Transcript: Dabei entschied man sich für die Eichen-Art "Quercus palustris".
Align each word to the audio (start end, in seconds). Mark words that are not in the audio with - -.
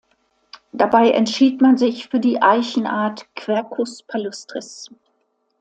Dabei 0.71 1.11
entschied 1.11 1.61
man 1.61 1.77
sich 1.77 2.07
für 2.09 2.19
die 2.19 2.41
Eichen-Art 2.41 3.27
"Quercus 3.35 4.01
palustris". 4.01 4.89